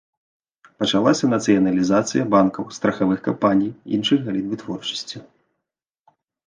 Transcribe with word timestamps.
Пачалася 0.83 1.29
нацыяналізацыя 1.33 2.23
банкаў, 2.37 2.63
страхавых 2.79 3.19
кампаній, 3.29 3.71
іншых 4.01 4.19
галін 4.31 4.45
вытворчасці. 4.57 5.17